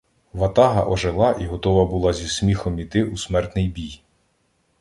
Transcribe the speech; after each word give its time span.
Ватага 0.43 0.83
ожила 0.85 1.31
і 1.39 1.45
готова 1.45 1.85
була 1.85 2.13
зі 2.13 2.27
сміхом 2.27 2.79
іти 2.79 3.03
у 3.03 3.17
смертний 3.17 3.67
бій. 3.67 4.01